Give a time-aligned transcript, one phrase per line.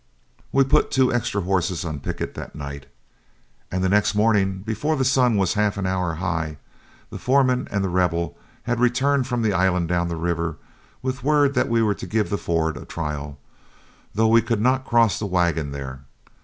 [0.51, 2.87] We put two extra horses on picket that night,
[3.71, 6.57] and the next morning, before the sun was half an hour high,
[7.11, 10.57] the foreman and The Rebel had returned from the island down the river
[11.03, 13.37] with word that we were to give the ford a trial,
[14.15, 15.99] though we could not cross the wagon there.